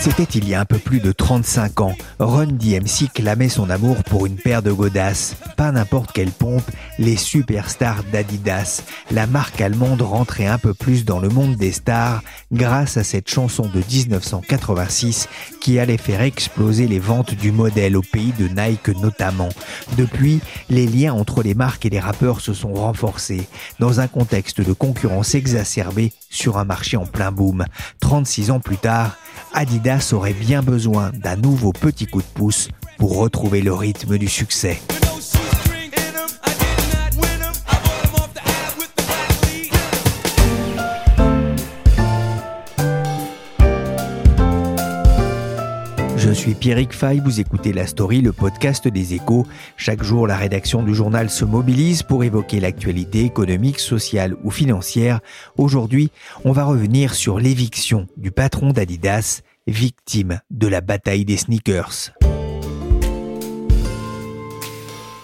[0.00, 1.94] C'était il y a un peu plus de 35 ans.
[2.18, 5.36] Run DMC clamait son amour pour une paire de godasses.
[5.58, 8.82] Pas n'importe quelle pompe, les superstars d'Adidas.
[9.10, 13.28] La marque allemande rentrait un peu plus dans le monde des stars grâce à cette
[13.28, 15.28] chanson de 1986
[15.60, 19.50] qui allait faire exploser les ventes du modèle au pays de Nike notamment.
[19.98, 20.40] Depuis,
[20.70, 23.46] les liens entre les marques et les rappeurs se sont renforcés
[23.78, 27.66] dans un contexte de concurrence exacerbée sur un marché en plein boom.
[28.00, 29.16] 36 ans plus tard,
[29.52, 34.28] Adidas aurait bien besoin d'un nouveau petit coup de pouce pour retrouver le rythme du
[34.28, 34.80] succès.
[46.30, 49.48] Je suis Pierrick Fay, vous écoutez La Story, le podcast des échos.
[49.76, 55.18] Chaque jour, la rédaction du journal se mobilise pour évoquer l'actualité économique, sociale ou financière.
[55.58, 56.12] Aujourd'hui,
[56.44, 62.12] on va revenir sur l'éviction du patron d'Adidas, victime de la bataille des sneakers.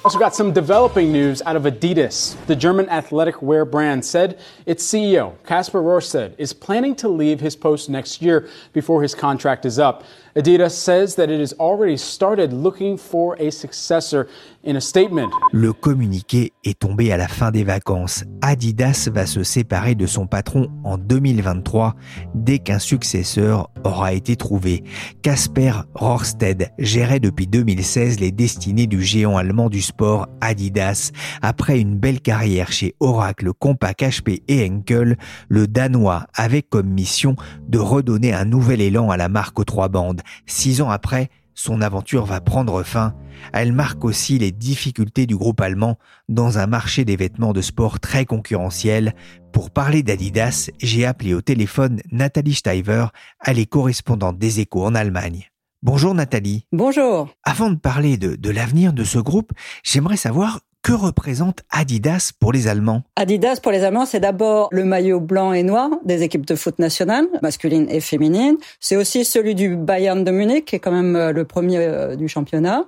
[0.07, 2.37] Also got some developing news out of Adidas.
[2.47, 7.57] The German athletic wear brand said its CEO, Kasper Rorsted, is planning to leave his
[7.57, 10.05] post next year before his contract is up.
[10.37, 14.29] Adidas says that it has already started looking for a successor
[14.63, 15.31] in a statement.
[15.51, 18.25] Le communiqué est tombé à la fin des vacances.
[18.43, 21.95] Adidas va se séparer de son patron en 2023
[22.35, 24.85] dès qu'un successeur aura été trouvé.
[25.23, 31.13] Kasper Rorsted gérait depuis 2016 les destinées du géant allemand du sport Adidas.
[31.41, 35.17] Après une belle carrière chez Oracle, Compaq, HP et Henkel,
[35.49, 37.37] le Danois avait comme mission
[37.69, 40.21] de redonner un nouvel élan à la marque aux trois bandes.
[40.47, 43.15] Six ans après, son aventure va prendre fin.
[43.53, 45.99] Elle marque aussi les difficultés du groupe allemand
[46.29, 49.15] dans un marché des vêtements de sport très concurrentiel.
[49.53, 53.07] Pour parler d'Adidas, j'ai appelé au téléphone Nathalie Steiver,
[53.45, 55.49] elle est correspondante des échos en Allemagne.
[55.83, 56.67] Bonjour Nathalie.
[56.73, 57.29] Bonjour.
[57.45, 62.53] Avant de parler de, de l'avenir de ce groupe, j'aimerais savoir que représente Adidas pour
[62.53, 63.03] les Allemands?
[63.17, 66.79] Adidas pour les Allemands, c'est d'abord le maillot blanc et noir des équipes de foot
[66.79, 68.57] nationales, masculines et féminines.
[68.79, 72.15] C'est aussi celui du Bayern de Munich, qui est quand même euh, le premier euh,
[72.15, 72.85] du championnat.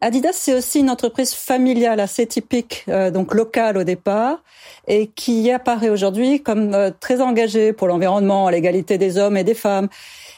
[0.00, 4.42] Adidas, c'est aussi une entreprise familiale assez typique, euh, donc locale au départ,
[4.88, 9.88] et qui apparaît aujourd'hui comme très engagée pour l'environnement, l'égalité des hommes et des femmes.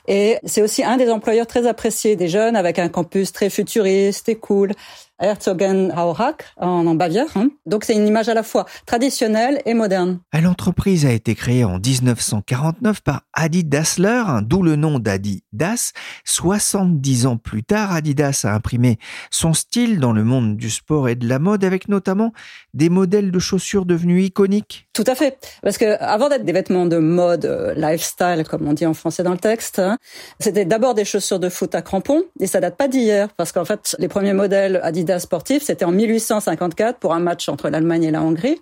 [0.09, 4.29] Et c'est aussi un des employeurs très appréciés des jeunes, avec un campus très futuriste
[4.29, 4.73] et cool.
[5.21, 7.27] Herzogenaurach en, en Bavière.
[7.37, 7.49] hein.
[7.67, 10.21] Donc c'est une image à la fois traditionnelle et moderne.
[10.41, 15.93] L'entreprise a été créée en 1949 par Adi Dassler, hein, d'où le nom d'Adidas.
[16.25, 18.99] 70 ans plus tard, Adidas a imprimé
[19.31, 22.33] son style dans le monde du sport et de la mode avec notamment
[22.75, 24.89] des modèles de chaussures devenus iconiques.
[24.93, 25.39] Tout à fait.
[25.63, 29.23] Parce que avant d'être des vêtements de mode, euh, lifestyle, comme on dit en français
[29.23, 29.99] dans le texte, hein,
[30.41, 32.23] c'était d'abord des chaussures de foot à crampons.
[32.41, 33.29] Et ça date pas d'hier.
[33.37, 37.69] Parce qu'en fait, les premiers modèles Adidas sportifs, c'était en 1854 pour un match entre
[37.69, 38.61] l'Allemagne et la Hongrie.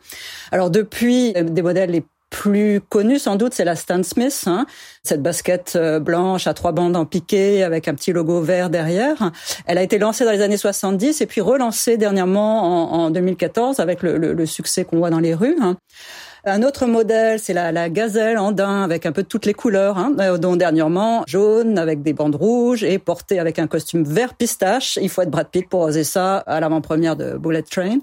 [0.52, 4.64] Alors depuis, euh, des modèles les plus connus sans doute, c'est la Stan Smith, hein,
[5.02, 9.32] cette basket euh, blanche à trois bandes en piqué avec un petit logo vert derrière.
[9.66, 13.80] Elle a été lancée dans les années 70 et puis relancée dernièrement en, en 2014
[13.80, 15.56] avec le, le- le succès qu'on voit dans les rues.
[15.60, 15.76] hein.
[16.44, 19.98] Un autre modèle, c'est la, la gazelle en daim avec un peu toutes les couleurs,
[19.98, 24.34] hein, euh, dont dernièrement jaune avec des bandes rouges et porté avec un costume vert
[24.34, 24.98] pistache.
[25.02, 27.98] Il faut être Brad Pitt pour oser ça à l'avant-première de Bullet Train.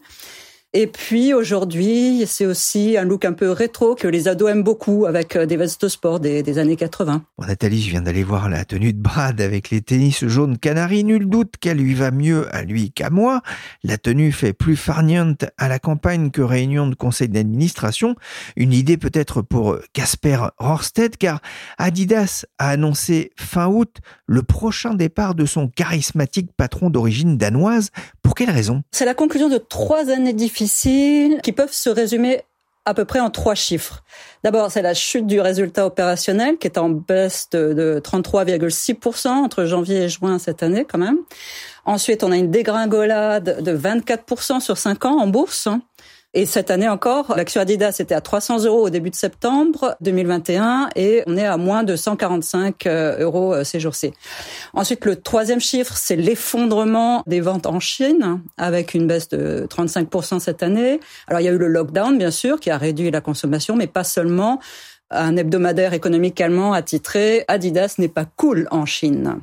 [0.80, 5.08] Et puis aujourd'hui, c'est aussi un look un peu rétro que les ados aiment beaucoup
[5.08, 7.24] avec euh, des vestes de sport des, années 80.
[7.36, 11.04] Bon, Nathalie, je viens d'aller voir la tenue de Brad avec les tennis jaunes canaris.
[11.04, 13.42] Nul doute qu'elle lui va mieux à lui qu'à moi.
[13.84, 18.16] La tenue fait plus farniente à la campagne que réunion de conseil d'administration.
[18.56, 21.42] Une idée peut-être pour Casper Rorsted, car
[21.80, 23.98] Adidas a annoncé fin août
[24.28, 27.90] le prochain départ de son charismatique patron d'origine danoise.
[28.28, 28.84] Pour quelle raison?
[28.92, 32.42] C'est la conclusion de trois années difficiles qui peuvent se résumer
[32.84, 34.04] à peu près en trois chiffres.
[34.44, 39.64] D'abord, c'est la chute du résultat opérationnel qui est en baisse de, de 33,6% entre
[39.64, 41.20] janvier et juin cette année quand même.
[41.86, 45.70] Ensuite, on a une dégringolade de 24% sur 5 ans en bourse.
[46.38, 50.90] Et cette année encore, l'action Adidas était à 300 euros au début de septembre 2021
[50.96, 54.14] et on est à moins de 145 euh, euros euh, ces jours-ci.
[54.76, 60.40] Ensuite, le troisième chiffre, c'est l'effondrement des ventes en Chine avec une baisse de 35%
[60.40, 61.00] cette année.
[61.26, 63.88] Alors, il y a eu le lockdown, bien sûr, qui a réduit la consommation, mais
[63.88, 64.60] pas seulement
[65.10, 66.82] un hebdomadaire économique allemand a
[67.48, 69.40] Adidas n'est pas cool en Chine.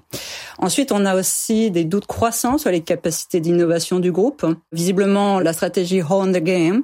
[0.58, 4.44] Ensuite, on a aussi des doutes croissants sur les capacités d'innovation du groupe.
[4.72, 6.82] Visiblement, la stratégie Horn the Game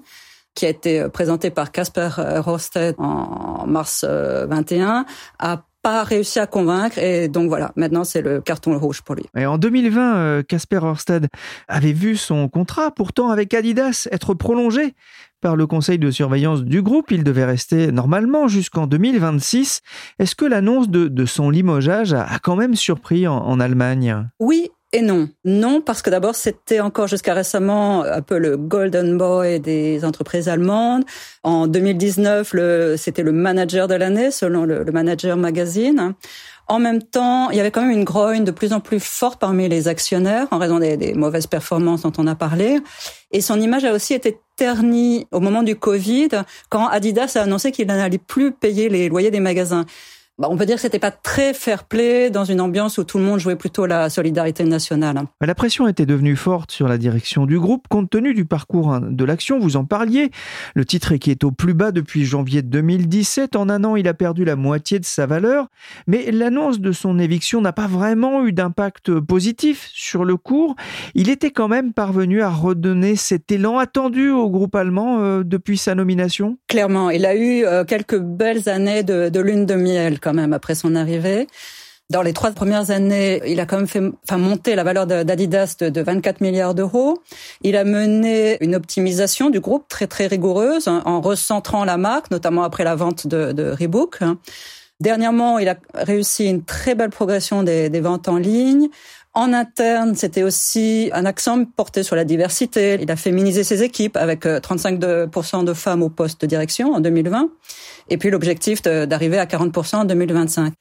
[0.54, 5.02] qui a été présentée par Casper Rosted en mars 21 euh,
[5.38, 9.24] a pas réussi à convaincre et donc voilà, maintenant c'est le carton rouge pour lui.
[9.36, 11.28] Et en 2020, Casper Horsted
[11.68, 14.94] avait vu son contrat pourtant avec Adidas être prolongé
[15.40, 17.10] par le conseil de surveillance du groupe.
[17.10, 19.80] Il devait rester normalement jusqu'en 2026.
[20.18, 24.28] Est-ce que l'annonce de, son limogeage a, quand même surpris en, Allemagne?
[24.38, 25.28] Oui, et non.
[25.44, 30.48] Non, parce que d'abord, c'était encore jusqu'à récemment un peu le golden boy des entreprises
[30.48, 31.04] allemandes.
[31.44, 36.14] En 2019, c'était le manager de l'année, selon le, le, Manager Magazine.
[36.66, 39.40] En même temps, il y avait quand même une grogne de plus en plus forte
[39.40, 42.80] parmi les actionnaires en raison des, des mauvaises performances dont on a parlé.
[43.30, 46.28] Et son image a aussi été ternie au moment du Covid,
[46.68, 49.86] quand Adidas a annoncé qu'il n'allait plus payer les loyers des magasins.
[50.40, 53.24] Bah, on peut dire que c'était pas très fair-play dans une ambiance où tout le
[53.24, 55.20] monde jouait plutôt la solidarité nationale.
[55.42, 59.02] La pression était devenue forte sur la direction du groupe compte tenu du parcours hein,
[59.02, 59.58] de l'action.
[59.58, 60.30] Vous en parliez.
[60.74, 63.54] Le titre qui est au plus bas depuis janvier 2017.
[63.54, 65.66] En un an, il a perdu la moitié de sa valeur.
[66.06, 70.74] Mais l'annonce de son éviction n'a pas vraiment eu d'impact positif sur le cours.
[71.14, 75.76] Il était quand même parvenu à redonner cet élan attendu au groupe allemand euh, depuis
[75.76, 76.56] sa nomination.
[76.66, 80.74] Clairement, il a eu euh, quelques belles années de, de lune de miel même après
[80.74, 81.46] son arrivée.
[82.10, 85.76] Dans les trois premières années, il a quand même fait, enfin, monter la valeur d'Adidas
[85.78, 87.22] de, 24 milliards d'euros.
[87.62, 92.32] Il a mené une optimisation du groupe très très rigoureuse hein, en recentrant la marque,
[92.32, 94.18] notamment après la vente de, Reebok.
[94.98, 98.88] Dernièrement, il a réussi une très belle progression des ventes en ligne.
[99.32, 102.98] En interne, c'était aussi un accent porté sur la diversité.
[103.00, 107.00] Il a féminisé ses équipes avec 35% euh, de femmes au poste de direction en
[107.00, 107.48] 2020.
[108.12, 110.74] Et puis l'objectif d'arriver à 40% en 2025.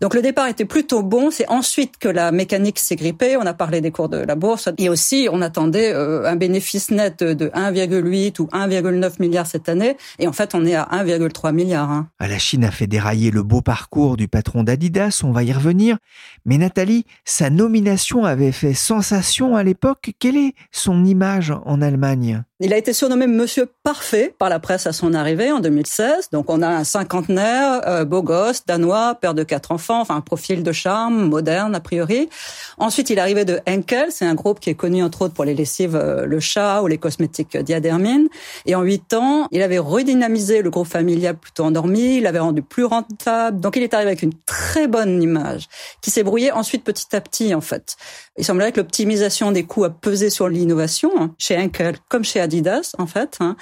[0.00, 1.30] Donc le départ était plutôt bon.
[1.30, 3.36] C'est ensuite que la mécanique s'est grippée.
[3.36, 4.68] On a parlé des cours de la bourse.
[4.78, 9.96] Et aussi, on attendait euh, un bénéfice net de 1,8 ou 1,9 milliard cette année.
[10.18, 11.92] Et en fait, on est à 1,3 milliard.
[11.92, 12.08] Hein.
[12.18, 15.20] La Chine a fait dérailler le beau parcours du patron d'Adidas.
[15.22, 15.98] On va y revenir.
[16.44, 17.83] Mais Nathalie, sa nomination
[18.24, 20.12] avait fait sensation à l'époque.
[20.18, 22.44] Quelle est son image en Allemagne?
[22.64, 26.30] Il a été surnommé Monsieur Parfait par la presse à son arrivée en 2016.
[26.32, 30.22] Donc on a un cinquantenaire, euh, beau gosse, danois, père de quatre enfants, enfin un
[30.22, 32.30] profil de charme, moderne a priori.
[32.78, 35.52] Ensuite il arrivé de Henkel, c'est un groupe qui est connu entre autres pour les
[35.52, 38.28] lessives euh, Le Chat ou les cosmétiques Diadermine.
[38.64, 42.62] Et en huit ans, il avait redynamisé le groupe familial plutôt endormi, il l'avait rendu
[42.62, 43.60] plus rentable.
[43.60, 45.68] Donc il est arrivé avec une très bonne image
[46.00, 47.96] qui s'est brouillée ensuite petit à petit en fait.
[48.36, 52.40] Il semblerait que l'optimisation des coûts a pesé sur l'innovation hein, chez Henkel comme chez
[52.40, 53.36] Adidas en fait.
[53.40, 53.56] Hein.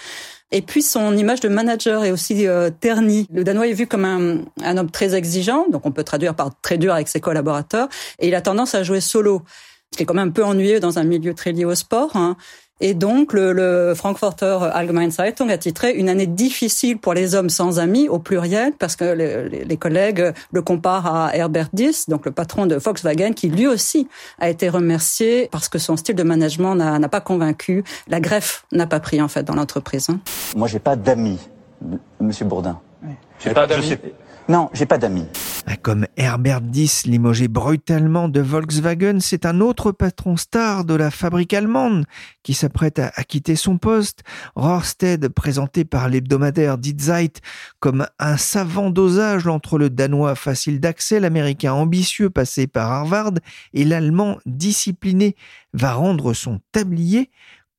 [0.50, 3.26] Et puis son image de manager est aussi euh, ternie.
[3.32, 6.50] Le Danois est vu comme un, un, homme très exigeant, donc on peut traduire par
[6.60, 7.88] très dur avec ses collaborateurs,
[8.18, 9.42] et il a tendance à jouer solo,
[9.90, 12.16] ce qui est quand même un peu ennuyeux dans un milieu très lié au sport.
[12.16, 12.36] Hein.
[12.84, 17.48] Et donc, le, le Frankfurter Allgemeine Zeitung a titré une année difficile pour les hommes
[17.48, 22.26] sans amis au pluriel, parce que les, les collègues le comparent à Herbert Diess, donc
[22.26, 24.08] le patron de Volkswagen, qui lui aussi
[24.40, 27.84] a été remercié parce que son style de management n'a pas convaincu.
[28.08, 30.10] La greffe n'a pas pris en fait dans l'entreprise.
[30.10, 30.18] Hein.
[30.56, 31.38] Moi, j'ai pas d'amis,
[32.18, 32.80] Monsieur Bourdin.
[33.04, 33.12] Oui.
[33.38, 33.96] J'ai pas d'amis.
[34.48, 35.26] Non, j'ai pas d'amis.
[35.66, 41.12] Ah, comme Herbert Diess limogé brutalement de Volkswagen, c'est un autre patron star de la
[41.12, 42.04] fabrique allemande
[42.42, 44.24] qui s'apprête à, quitter son poste.
[44.56, 47.40] Rorsted, présenté par l'hebdomadaire Die Zeit
[47.78, 53.34] comme un savant dosage entre le danois facile d'accès, l'américain ambitieux passé par Harvard
[53.72, 55.36] et l'allemand discipliné,
[55.72, 57.30] va rendre son tablier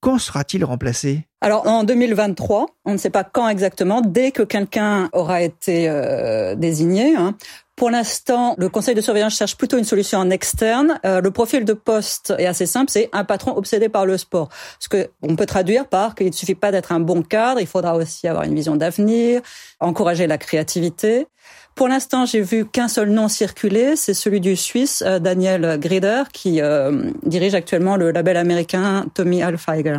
[0.04, 1.26] quand sera-t-il remplacé?
[1.40, 6.56] Alors en 2023, on ne sait pas quand exactement, dès que quelqu'un aura été euh,
[6.56, 7.16] désigné.
[7.16, 7.36] Hein.
[7.78, 11.00] Pour l'instant, le conseil de surveillance cherche plutôt une solution en externe.
[11.06, 14.50] Euh, le profil de poste est assez simple, c'est un patron obsédé par le sport.
[14.78, 17.68] Ce que on peut traduire par qu'il ne suffit pas d'être un bon cadre, il
[17.68, 19.42] faudra aussi avoir une vision d'avenir,
[19.80, 21.28] encourager la créativité.
[21.76, 26.24] Pour l'instant, j'ai vu qu'un seul nom circuler, c'est celui du Suisse euh, Daniel Grider,
[26.32, 29.98] qui euh, dirige actuellement le label américain Tommy Alfiger.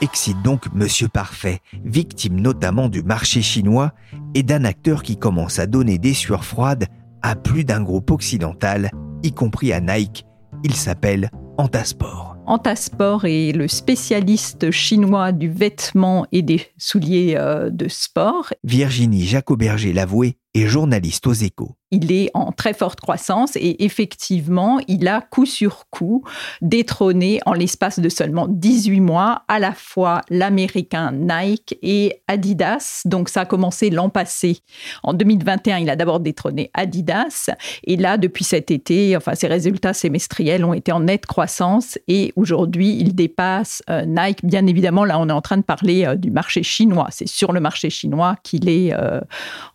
[0.00, 3.92] excite donc Monsieur Parfait, victime notamment du marché chinois
[4.34, 6.86] et d'un acteur qui commence à donner des sueurs froides
[7.22, 8.90] à plus d'un groupe occidental,
[9.22, 10.24] y compris à Nike.
[10.64, 12.36] Il s'appelle Antasport.
[12.46, 18.54] Antasport est le spécialiste chinois du vêtement et des souliers euh, de sport.
[18.64, 24.78] Virginie Jacoberger l'avouait et journaliste aux échos il est en très forte croissance et effectivement,
[24.88, 26.22] il a coup sur coup
[26.60, 33.02] détrôné en l'espace de seulement 18 mois à la fois l'américain Nike et Adidas.
[33.06, 34.58] Donc ça a commencé l'an passé.
[35.02, 37.50] En 2021, il a d'abord détrôné Adidas
[37.84, 42.32] et là, depuis cet été, enfin ses résultats semestriels ont été en nette croissance et
[42.36, 44.44] aujourd'hui, il dépasse euh, Nike.
[44.44, 47.06] Bien évidemment, là, on est en train de parler euh, du marché chinois.
[47.10, 49.20] C'est sur le marché chinois qu'il est euh,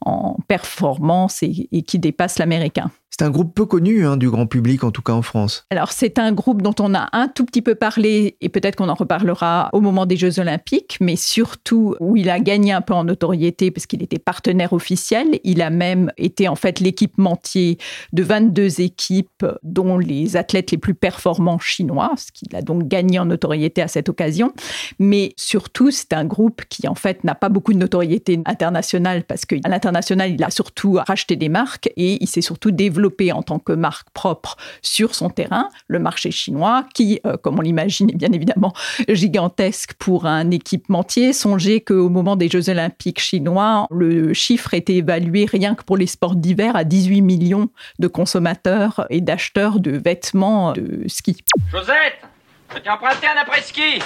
[0.01, 0.72] en performance
[1.43, 2.91] et, et qui dépasse l'américain.
[3.15, 5.67] C'est un groupe peu connu hein, du grand public, en tout cas en France.
[5.69, 8.89] Alors c'est un groupe dont on a un tout petit peu parlé et peut-être qu'on
[8.89, 12.95] en reparlera au moment des Jeux olympiques, mais surtout où il a gagné un peu
[12.95, 15.39] en notoriété parce qu'il était partenaire officiel.
[15.43, 17.77] Il a même été en fait l'équipementier
[18.13, 23.19] de 22 équipes dont les athlètes les plus performants chinois, ce qu'il a donc gagné
[23.19, 24.53] en notoriété à cette occasion.
[24.97, 29.45] Mais surtout c'est un groupe qui en fait n'a pas beaucoup de notoriété internationale parce
[29.45, 33.02] qu'à l'international il a surtout racheté des marques et il s'est surtout développé
[33.33, 37.61] en tant que marque propre sur son terrain, le marché chinois, qui, euh, comme on
[37.61, 38.73] l'imagine, est bien évidemment
[39.07, 41.33] gigantesque pour un équipementier.
[41.33, 46.07] Songez qu'au moment des Jeux olympiques chinois, le chiffre était évalué rien que pour les
[46.07, 47.69] sports d'hiver à 18 millions
[47.99, 51.37] de consommateurs et d'acheteurs de vêtements de ski.
[51.71, 52.21] Josette,
[52.73, 54.01] je t'ai emprunté un après-ski.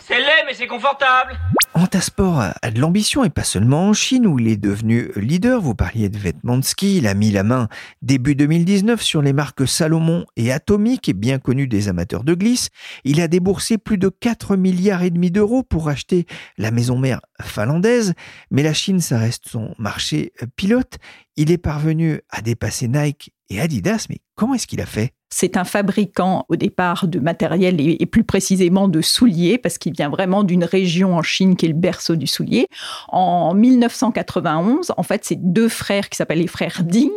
[0.00, 1.36] C'est laid, mais c'est confortable.
[1.76, 5.60] Antasport a de l'ambition et pas seulement en Chine où il est devenu leader.
[5.60, 6.98] Vous parliez de vêtements de ski.
[6.98, 7.68] Il a mis la main
[8.00, 12.68] début 2019 sur les marques Salomon et Atomic, bien connues des amateurs de glisse.
[13.02, 16.26] Il a déboursé plus de 4 milliards et demi d'euros pour acheter
[16.58, 18.14] la maison mère finlandaise.
[18.52, 20.98] Mais la Chine, ça reste son marché pilote.
[21.34, 24.06] Il est parvenu à dépasser Nike et Adidas.
[24.08, 25.12] Mais comment est-ce qu'il a fait?
[25.36, 30.08] C'est un fabricant au départ de matériel et, plus précisément de souliers, parce qu'il vient
[30.08, 32.68] vraiment d'une région en Chine qui est le berceau du soulier.
[33.08, 37.10] En 1991, en fait, c'est deux frères qui s'appellent les frères Ding,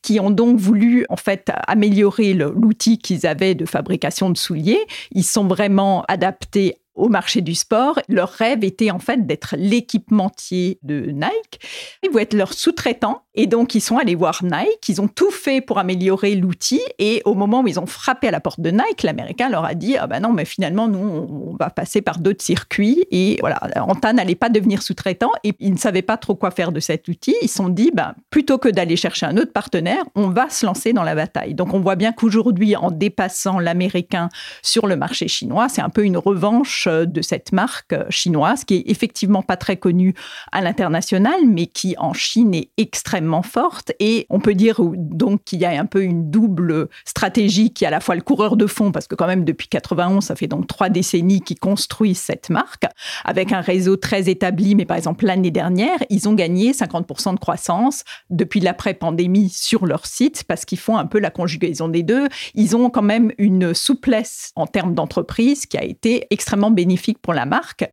[0.00, 4.86] qui ont donc voulu en fait améliorer l'outil qu'ils avaient de fabrication de souliers.
[5.10, 8.00] Ils sont vraiment adaptés au marché du sport.
[8.08, 11.60] Leur rêve était en fait d'être l'équipementier de Nike.
[12.02, 14.88] Ils voulaient être leur sous-traitant et donc ils sont allés voir Nike.
[14.88, 18.30] Ils ont tout fait pour améliorer l'outil et au moment où ils ont frappé à
[18.30, 21.56] la porte de Nike, l'américain leur a dit ah ben non mais finalement nous on
[21.58, 25.78] va passer par d'autres circuits et voilà Anta n'allait pas devenir sous-traitant et ils ne
[25.78, 27.34] savaient pas trop quoi faire de cet outil.
[27.42, 30.64] Ils se sont dit ben plutôt que d'aller chercher un autre partenaire, on va se
[30.64, 31.54] lancer dans la bataille.
[31.54, 34.28] Donc on voit bien qu'aujourd'hui en dépassant l'américain
[34.62, 38.84] sur le marché chinois, c'est un peu une revanche de cette marque chinoise, qui est
[38.86, 40.14] effectivement pas très connue
[40.52, 43.92] à l'international, mais qui en Chine est extrêmement forte.
[44.00, 47.86] Et on peut dire donc qu'il y a un peu une double stratégie qui est
[47.86, 50.46] à la fois le coureur de fond, parce que quand même depuis 91, ça fait
[50.46, 52.84] donc trois décennies qu'ils construisent cette marque,
[53.24, 57.38] avec un réseau très établi, mais par exemple l'année dernière, ils ont gagné 50% de
[57.38, 62.28] croissance depuis l'après-pandémie sur leur site, parce qu'ils font un peu la conjugaison des deux.
[62.54, 67.34] Ils ont quand même une souplesse en termes d'entreprise qui a été extrêmement bénéfique pour
[67.34, 67.90] la marque.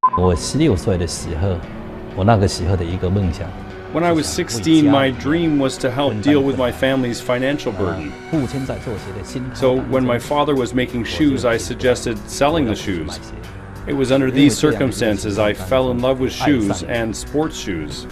[3.94, 8.12] When I was 16, my dream was to help deal with my family's financial burden.
[9.54, 13.20] So, when my father was making shoes, I suggested selling the shoes.
[13.86, 18.08] It was under these circumstances I fell in love with shoes and sports shoes.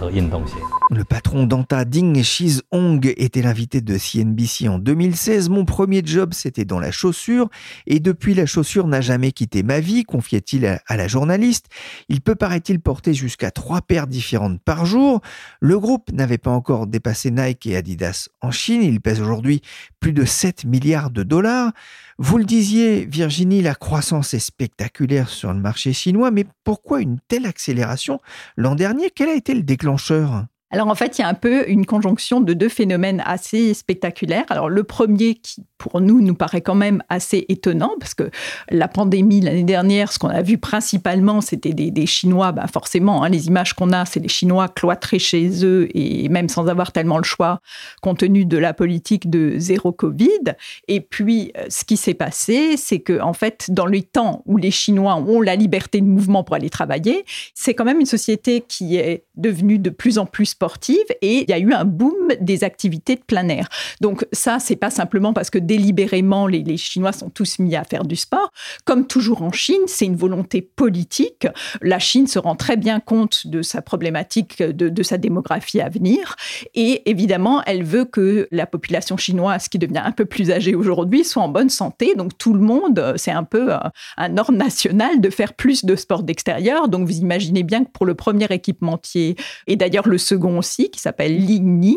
[0.00, 2.22] Le patron d'Anta Ding
[2.70, 5.48] Hong était l'invité de CNBC en 2016.
[5.48, 7.48] Mon premier job, c'était dans la chaussure
[7.86, 11.66] et depuis la chaussure n'a jamais quitté ma vie, confiait-il à la journaliste.
[12.08, 15.20] Il peut, paraît-il, porter jusqu'à trois paires différentes par jour.
[15.60, 18.82] Le groupe n'avait pas encore dépassé Nike et Adidas en Chine.
[18.82, 19.62] Il pèse aujourd'hui
[19.98, 21.72] plus de 7 milliards de dollars.
[22.20, 27.20] Vous le disiez, Virginie, la croissance est spectaculaire sur le marché chinois, mais pourquoi une
[27.28, 28.18] telle accélération
[28.56, 29.10] l'an dernier?
[29.14, 30.46] Quel a été le déclencheur?
[30.70, 34.44] Alors en fait, il y a un peu une conjonction de deux phénomènes assez spectaculaires.
[34.50, 38.30] Alors le premier qui pour nous nous paraît quand même assez étonnant parce que
[38.68, 43.28] la pandémie l'année dernière, ce qu'on a vu principalement, c'était des, Chinois, ben forcément, hein,
[43.28, 47.18] les images qu'on a, c'est des Chinois cloîtrés chez eux et même sans avoir tellement
[47.18, 47.60] le choix
[48.02, 50.54] compte tenu de la politique de zéro Covid.
[50.88, 54.56] Et puis euh, ce qui s'est passé, c'est que en fait, dans les temps où
[54.56, 58.64] les Chinois ont la liberté de mouvement pour aller travailler, c'est quand même une société
[58.66, 62.32] qui est devenue de plus en plus sportives et il y a eu un boom
[62.40, 63.68] des activités de plein air.
[64.00, 67.84] Donc ça, c'est pas simplement parce que délibérément les, les Chinois sont tous mis à
[67.84, 68.50] faire du sport.
[68.84, 71.46] Comme toujours en Chine, c'est une volonté politique.
[71.80, 75.88] La Chine se rend très bien compte de sa problématique, de, de sa démographie à
[75.88, 76.34] venir.
[76.74, 81.24] Et évidemment, elle veut que la population chinoise, qui devient un peu plus âgée aujourd'hui,
[81.24, 82.16] soit en bonne santé.
[82.16, 83.78] Donc tout le monde, c'est un peu euh,
[84.16, 86.88] un ordre national de faire plus de sport d'extérieur.
[86.88, 89.36] Donc vous imaginez bien que pour le premier équipementier,
[89.68, 91.96] et d'ailleurs le second aussi, qui s'appelle Ling Ning,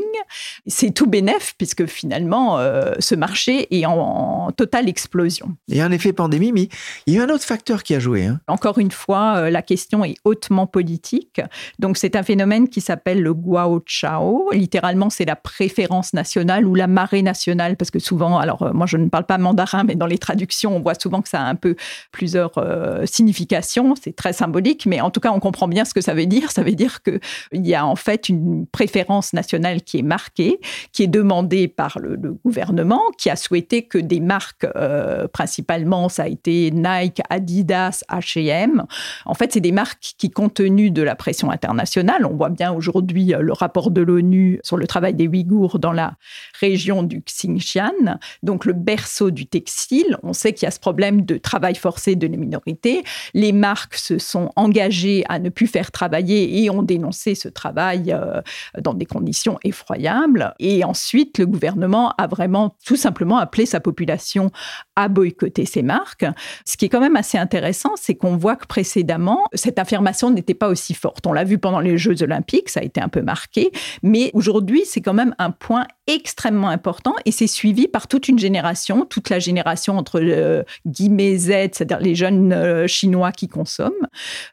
[0.67, 5.55] c'est tout bénef, puisque finalement, euh, ce marché est en, en, totale explosion.
[5.67, 6.67] Il y a un effet pandémie, mais
[7.05, 8.25] il y a un autre facteur qui a joué.
[8.25, 8.39] Hein.
[8.47, 11.41] Encore une fois, euh, la question est hautement politique.
[11.79, 14.49] Donc c'est un phénomène qui s'appelle le Guao Chao.
[14.51, 18.85] Littéralement, c'est la préférence nationale ou la marée nationale, parce que souvent, alors euh, moi
[18.85, 21.45] je ne parle pas mandarin, mais dans les traductions, on voit souvent que ça a
[21.45, 21.75] un peu
[22.11, 23.95] plusieurs euh, significations.
[24.01, 26.51] C'est très symbolique, mais en tout cas, on comprend bien ce que ça veut dire.
[26.51, 27.19] Ça veut dire qu'il
[27.65, 28.40] y a en fait une
[28.71, 30.59] préférence nationale qui est marquée,
[30.91, 36.23] qui est demandée par le, gouvernement, qui a souhaité que des marques, euh, principalement, ça
[36.23, 38.85] a été Nike, Adidas, H&M.
[39.25, 42.71] En fait, c'est des marques qui, compte tenu de la pression internationale, on voit bien
[42.71, 46.13] aujourd'hui le rapport de l'ONU sur le travail des Ouïghours dans la
[46.59, 50.17] région du Xinjiang, donc le berceau du textile.
[50.23, 53.03] On sait qu'il y a ce problème de travail forcé de les minorités.
[53.33, 58.11] Les marques se sont engagées à ne plus faire travailler et ont dénoncé ce travail
[58.11, 58.30] euh,
[58.79, 60.53] dans des conditions effroyables.
[60.59, 64.51] Et ensuite, le gouvernement a vraiment tout simplement appelé sa population
[64.95, 66.25] à boycotter ces marques.
[66.65, 70.53] Ce qui est quand même assez intéressant, c'est qu'on voit que précédemment, cette affirmation n'était
[70.53, 71.25] pas aussi forte.
[71.27, 73.71] On l'a vu pendant les Jeux olympiques, ça a été un peu marqué,
[74.03, 78.37] mais aujourd'hui, c'est quand même un point extrêmement important et c'est suivi par toute une
[78.37, 84.07] génération, toute la génération entre euh, guillemets Z, c'est-à-dire les jeunes euh, chinois qui consomment.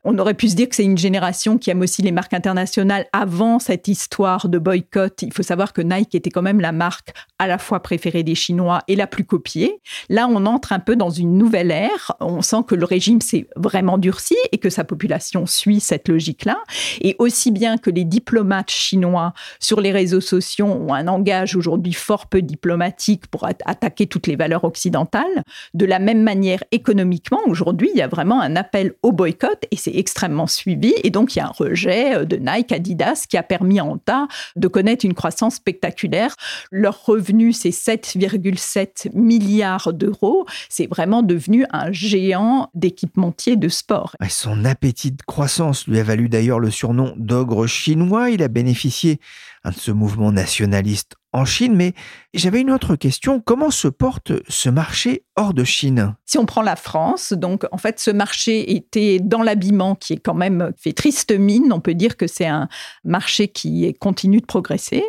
[0.05, 3.07] On aurait pu se dire que c'est une génération qui aime aussi les marques internationales
[3.12, 5.23] avant cette histoire de boycott.
[5.23, 8.35] Il faut savoir que Nike était quand même la marque à la fois préférée des
[8.35, 9.81] Chinois et la plus copiée.
[10.09, 12.12] Là, on entre un peu dans une nouvelle ère.
[12.21, 16.59] On sent que le régime s'est vraiment durci et que sa population suit cette logique-là.
[17.01, 21.09] Et aussi bien que les diplomates chinois sur les réseaux sociaux ont un
[21.56, 27.40] aujourd'hui fort peu diplomatique pour attaquer toutes les valeurs occidentales, de la même manière économiquement,
[27.46, 30.94] aujourd'hui, il y a vraiment un appel au boycott et c'est extrêmement suivi.
[31.02, 33.98] Et donc, il y a un rejet euh, de Nike, Adidas qui a permis en
[33.98, 36.34] tas de connaître une croissance spectaculaire.
[36.70, 40.46] Leur revenu, c'est 7,7 milliards d'euros.
[40.68, 44.14] C'est vraiment devenu un géant d'équipementier de sport.
[44.28, 48.30] Son appétit de croissance lui a valu d'ailleurs le surnom d'ogre chinois.
[48.30, 49.20] Il a bénéficié
[49.64, 51.92] de ce mouvement nationaliste en Chine, mais
[52.33, 53.40] j'avais une autre question.
[53.40, 56.14] Comment se porte ce marché hors de Chine?
[56.25, 60.18] Si on prend la France, donc en fait ce marché était dans l'habillement qui est
[60.18, 61.71] quand même fait triste mine.
[61.73, 62.68] On peut dire que c'est un
[63.05, 65.05] marché qui continue de progresser.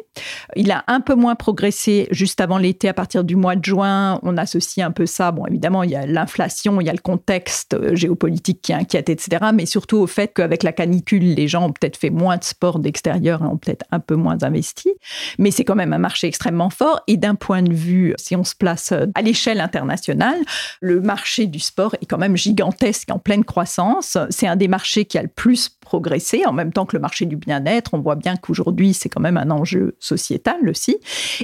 [0.56, 4.20] Il a un peu moins progressé juste avant l'été, à partir du mois de juin.
[4.24, 5.32] On associe un peu ça.
[5.32, 9.48] Bon, évidemment, il y a l'inflation, il y a le contexte géopolitique qui inquiète, etc.
[9.54, 12.80] Mais surtout au fait qu'avec la canicule, les gens ont peut-être fait moins de sport
[12.80, 14.90] d'extérieur et ont peut-être un peu moins investi.
[15.38, 17.02] Mais c'est quand même un marché marché extrêmement fort.
[17.06, 20.40] Et d'un point de vue, si on se place euh, à l'échelle internationale,
[20.82, 24.18] le marché du sport est quand même gigantesque, en pleine croissance.
[24.32, 27.26] C'est un des marchés qui a le plus progressé, en même temps que le marché
[27.28, 27.94] du bien-être.
[27.94, 30.98] On voit bien qu'aujourd'hui, c'est quand même un enjeu sociétal aussi.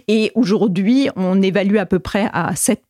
[0.08, 2.81] Et aujourd'hui, on évalue à peu près à 7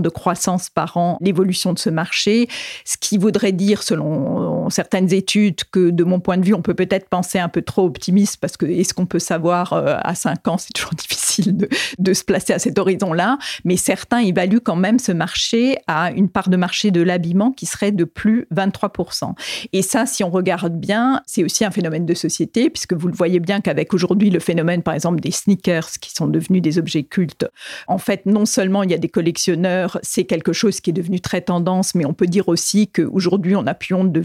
[0.00, 2.48] de croissance par an l'évolution de ce marché,
[2.84, 6.74] ce qui voudrait dire, selon certaines études, que de mon point de vue, on peut
[6.74, 10.46] peut-être penser un peu trop optimiste parce que est-ce qu'on peut savoir euh, à 5
[10.48, 14.98] ans, c'est toujours difficile de, se placer à cet horizon-là, mais certains évaluent quand même
[14.98, 19.34] ce marché à une part de marché de l'habillement qui serait de plus 23%.
[19.72, 23.14] Et ça, si on regarde bien, c'est aussi un phénomène de société, puisque vous le
[23.14, 27.04] voyez bien qu'avec aujourd'hui le phénomène, par exemple, des sneakers qui sont devenus des objets
[27.04, 27.46] cultes,
[27.86, 29.38] en fait, non seulement il y a des collections
[30.02, 33.66] c'est quelque chose qui est devenu très tendance, mais on peut dire aussi qu'aujourd'hui, on
[33.66, 34.20] a pu honte de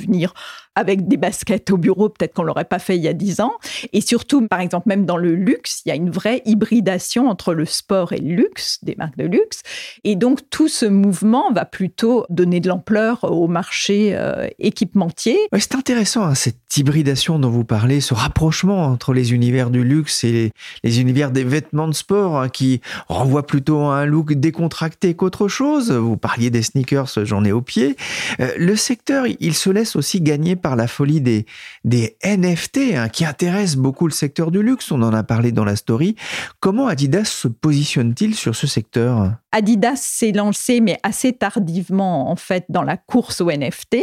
[0.75, 3.53] avec des baskets au bureau, peut-être qu'on l'aurait pas fait il y a dix ans.
[3.91, 7.53] Et surtout, par exemple, même dans le luxe, il y a une vraie hybridation entre
[7.53, 9.61] le sport et le luxe, des marques de luxe.
[10.03, 15.37] Et donc, tout ce mouvement va plutôt donner de l'ampleur au marché euh, équipementier.
[15.57, 20.23] C'est intéressant, hein, cette hybridation dont vous parlez, ce rapprochement entre les univers du luxe
[20.23, 20.51] et les,
[20.83, 25.47] les univers des vêtements de sport, hein, qui renvoient plutôt à un look décontracté qu'autre
[25.47, 25.91] chose.
[25.91, 27.95] Vous parliez des sneakers, j'en ai au pied.
[28.39, 31.45] Euh, le secteur, il se laisse aussi gagner par la folie des,
[32.23, 34.91] NFT hein, qui intéressent beaucoup le secteur du luxe.
[34.91, 36.15] On en a parlé dans la story.
[36.59, 39.33] Comment Adidas se positionne-t-il sur ce secteur?
[39.51, 43.97] Adidas s'est lancé, mais assez tardivement, en fait, dans la course au NFT.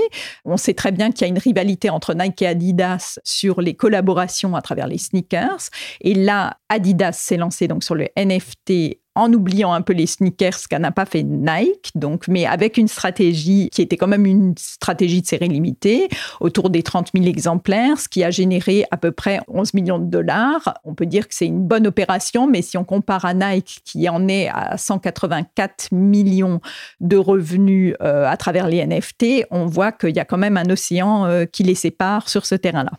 [0.44, 3.74] On sait très bien qu'il y a une rivalité entre Nike et Adidas sur les
[3.74, 5.70] collaborations à travers les sneakers.
[6.02, 10.54] Et là, Adidas s'est lancé donc sur le NFT en oubliant un peu les sneakers,
[10.54, 14.24] ce qu'a n'a pas fait Nike, donc, mais avec une stratégie qui était quand même
[14.24, 16.08] une stratégie de série limitée,
[16.40, 20.06] autour des 30 000 exemplaires, ce qui a généré à peu près 11 millions de
[20.06, 20.74] dollars.
[20.84, 24.08] On peut dire que c'est une bonne opération, mais si on compare à Nike, qui
[24.08, 26.60] en est à 184 millions
[27.00, 30.68] de revenus euh, à travers les NFT, on voit qu'il y a quand même un
[30.70, 32.92] océan euh, qui les sépare sur ce terrain-là.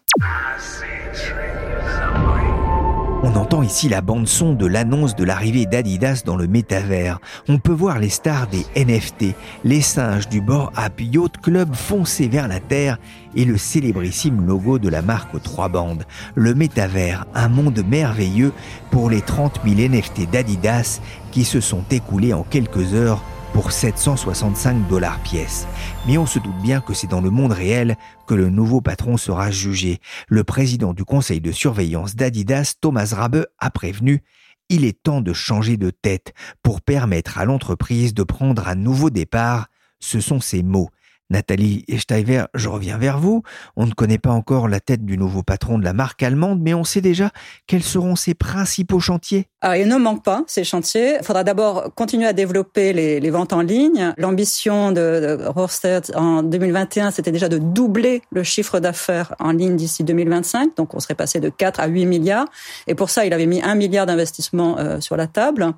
[3.23, 7.19] On entend ici la bande-son de l'annonce de l'arrivée d'Adidas dans le métavers.
[7.47, 12.47] On peut voir les stars des NFT, les singes du bord Yacht Club foncer vers
[12.47, 12.97] la Terre
[13.35, 16.03] et le célébrissime logo de la marque aux trois bandes.
[16.33, 18.53] Le métavers, un monde merveilleux
[18.89, 20.99] pour les 30 000 NFT d'Adidas
[21.31, 23.21] qui se sont écoulés en quelques heures
[23.53, 25.67] pour 765 dollars pièce.
[26.07, 29.17] Mais on se doute bien que c'est dans le monde réel que le nouveau patron
[29.17, 29.99] sera jugé.
[30.27, 34.23] Le président du conseil de surveillance d'Adidas, Thomas Rabe, a prévenu
[34.71, 36.33] il est temps de changer de tête
[36.63, 39.67] pour permettre à l'entreprise de prendre un nouveau départ.
[39.99, 40.89] Ce sont ses mots.
[41.31, 43.41] Nathalie Steiver, je reviens vers vous.
[43.77, 46.73] On ne connaît pas encore la tête du nouveau patron de la marque allemande, mais
[46.73, 47.31] on sait déjà
[47.67, 49.47] quels seront ses principaux chantiers.
[49.61, 51.17] Alors, il ne manque pas ces chantiers.
[51.19, 54.13] Il faudra d'abord continuer à développer les, ventes en ligne.
[54.17, 60.03] L'ambition de, de en 2021, c'était déjà de doubler le chiffre d'affaires en ligne d'ici
[60.03, 60.75] 2025.
[60.75, 62.47] Donc, on serait passé de 4 à 8 milliards.
[62.87, 65.71] Et pour ça, il avait mis un milliard d'investissements euh, sur la table.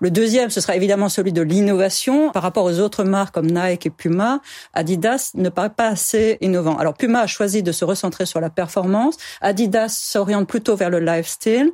[0.00, 2.30] Le deuxième, ce sera évidemment celui de l'innovation.
[2.32, 4.40] Par rapport aux autres marques comme Nike et Puma,
[4.90, 6.76] Adidas ne paraît pas assez innovant.
[6.76, 9.16] Alors Puma a choisi de se recentrer sur la performance.
[9.40, 11.70] Adidas s'oriente plutôt vers le lifestyle.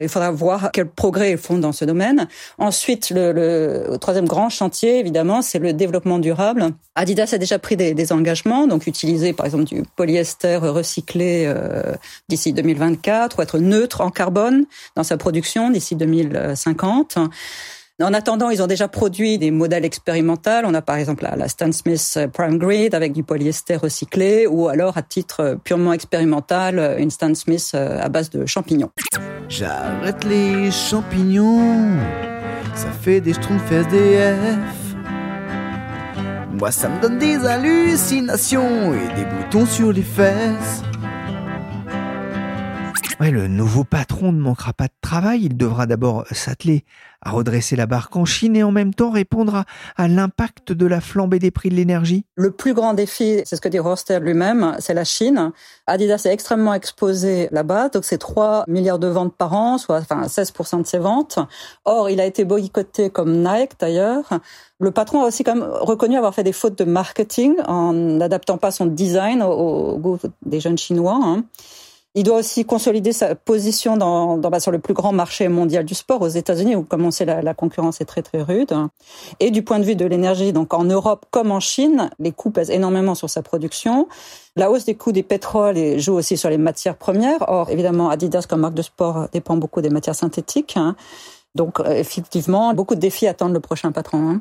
[0.00, 2.26] Il faudra voir quels progrès ils font dans ce domaine.
[2.58, 6.70] Ensuite, le, troisième grand chantier, évidemment, c'est le développement durable.
[6.96, 11.94] Adidas a déjà pris des, des, engagements, donc utiliser par exemple du polyester recyclé euh,
[12.28, 17.18] d'ici 2024 ou être neutre en carbone dans sa production d'ici 2050.
[18.02, 20.50] En attendant, ils ont déjà produit des modèles expérimentaux.
[20.64, 24.98] On a par exemple la, Stan Smith Prime Grid avec du polyester recyclé ou alors
[24.98, 28.90] à titre purement expérimental, une Stan Smith euh, à base de champignons.
[29.48, 31.96] J'arrête les champignons,
[32.74, 34.58] ça fait des schtroumpfs SDF.
[36.52, 40.82] Moi ça me donne des hallucinations et des boutons sur les fesses.
[43.18, 45.44] Ouais, le nouveau patron ne manquera pas de travail.
[45.44, 46.84] Il devra d'abord s'atteler
[47.22, 49.64] à redresser la barque en Chine et en même temps répondre
[49.96, 52.26] à, l'impact de la flambée des prix de l'énergie.
[52.34, 55.50] Le plus grand défi, c'est ce que dit Roster lui-même, c'est la Chine.
[55.86, 60.26] Adidas est extrêmement exposé là-bas, donc c'est 3 milliards de ventes par an, soit enfin
[60.26, 61.38] 16% de ses ventes.
[61.86, 64.40] Or, il a été boycotté comme Nike d'ailleurs.
[64.78, 68.58] Le patron a aussi quand même reconnu avoir fait des fautes de marketing en n'adaptant
[68.58, 71.18] pas son design au, goût des jeunes Chinois.
[71.22, 71.44] Hein.
[72.18, 75.84] Il doit aussi consolider sa position dans, dans bah, sur le plus grand marché mondial
[75.84, 78.72] du sport aux États-Unis, où comme on sait la, la, concurrence est très très rude.
[79.38, 82.50] Et du point de vue de l'énergie, donc en Europe comme en Chine, les coûts
[82.50, 84.08] pèsent énormément sur sa production.
[84.56, 87.44] La hausse des coûts des pétroles joue aussi sur les matières premières.
[87.48, 90.78] Or, évidemment, Adidas comme marque de sport dépend beaucoup des matières synthétiques.
[90.78, 90.96] Hein.
[91.54, 94.30] Donc, euh, effectivement, beaucoup de défis attendent le prochain patron.
[94.30, 94.40] Hein.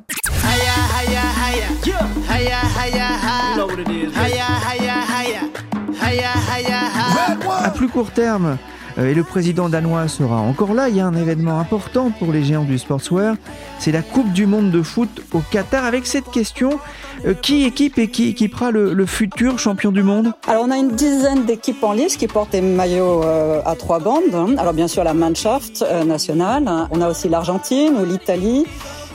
[7.76, 8.58] Plus court terme,
[8.98, 10.90] euh, et le président danois sera encore là.
[10.90, 13.36] Il y a un événement important pour les géants du sportswear.
[13.80, 16.80] C'est la Coupe du Monde de foot au Qatar avec cette question
[17.26, 20.32] euh, qui équipe et qui équipera le, futur champion du monde?
[20.48, 24.00] Alors on a une dizaine d'équipes en lice qui portent des maillots euh, à trois
[24.00, 24.56] bandes.
[24.58, 26.64] Alors bien sûr la Mannschaft nationale.
[26.92, 28.66] On a aussi l'Argentine ou l'Italie.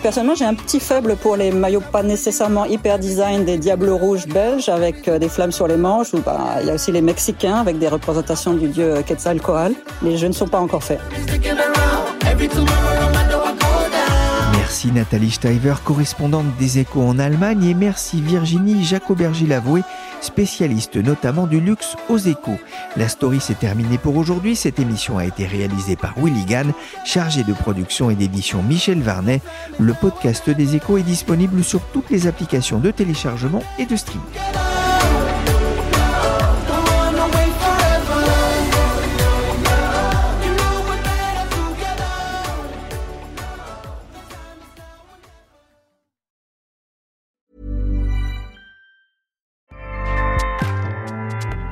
[0.03, 4.27] Personnellement, j'ai un petit faible pour les maillots pas nécessairement hyper design des Diables Rouges
[4.27, 6.15] belges avec euh, des flammes sur les manches.
[6.15, 9.75] Ou bah, il y a aussi les Mexicains avec des représentations du dieu Quetzalcoatl.
[10.03, 11.01] Les jeux ne sont pas encore faits.
[14.71, 19.83] Merci Nathalie Steiver, correspondante des Échos en Allemagne, et merci Virginie Jacobergy-Lavoué,
[20.21, 22.57] spécialiste notamment du luxe aux Échos.
[22.97, 24.55] La story s'est terminée pour aujourd'hui.
[24.55, 26.73] Cette émission a été réalisée par Willy Gann,
[27.05, 29.41] chargé de production et d'édition Michel Varnet.
[29.81, 34.70] Le podcast des Échos est disponible sur toutes les applications de téléchargement et de streaming.